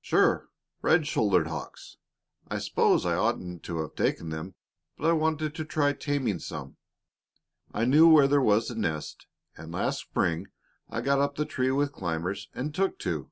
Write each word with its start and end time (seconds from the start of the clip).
"Sure. 0.00 0.48
Red 0.80 1.06
shouldered 1.06 1.46
hawks. 1.46 1.98
I 2.48 2.56
s'pose 2.56 3.04
I 3.04 3.16
oughtn't 3.16 3.62
to 3.64 3.80
have 3.82 3.94
taken 3.94 4.30
them, 4.30 4.54
but 4.96 5.10
I 5.10 5.12
wanted 5.12 5.54
to 5.56 5.64
try 5.66 5.92
taming 5.92 6.38
some. 6.38 6.78
I 7.70 7.84
knew 7.84 8.08
where 8.08 8.26
there 8.26 8.40
was 8.40 8.70
a 8.70 8.78
nest, 8.78 9.26
and 9.58 9.72
last 9.72 9.98
spring 10.00 10.46
I 10.88 11.02
got 11.02 11.20
up 11.20 11.34
the 11.36 11.44
tree 11.44 11.70
with 11.70 11.92
climbers 11.92 12.48
and 12.54 12.74
took 12.74 12.98
two. 12.98 13.30